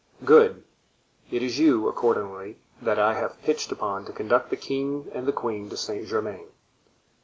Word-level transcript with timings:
"Good; 0.25 0.63
it 1.29 1.43
is 1.43 1.59
you, 1.59 1.87
accordingly, 1.87 2.57
that 2.81 2.97
I 2.97 3.13
have 3.13 3.39
pitched 3.43 3.71
upon 3.71 4.03
to 4.05 4.11
conduct 4.11 4.49
the 4.49 4.57
king 4.57 5.07
and 5.13 5.27
the 5.27 5.31
queen 5.31 5.69
to 5.69 5.77
Saint 5.77 6.07
Germain." 6.07 6.47